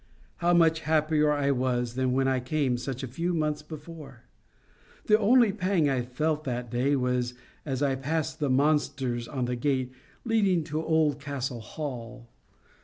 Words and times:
How 0.37 0.51
much 0.51 0.79
happier 0.79 1.31
I 1.31 1.51
was 1.51 1.93
than 1.93 2.11
when 2.11 2.27
I 2.27 2.39
came 2.39 2.75
such 2.75 3.03
a 3.03 3.07
few 3.07 3.35
months 3.35 3.61
before! 3.61 4.23
The 5.05 5.19
only 5.19 5.51
pang 5.51 5.91
I 5.91 6.01
felt 6.01 6.43
that 6.45 6.71
day 6.71 6.95
was 6.95 7.35
as 7.67 7.83
I 7.83 7.93
passed 7.93 8.39
the 8.39 8.49
monsters 8.49 9.27
on 9.27 9.45
the 9.45 9.55
gate 9.55 9.91
leading 10.25 10.63
to 10.63 10.83
Oldcastle 10.83 11.61
Hall. 11.61 12.31